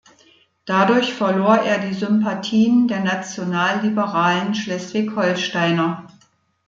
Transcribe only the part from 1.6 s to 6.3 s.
die Sympathien der nationalliberalen Schleswig-Holsteiner.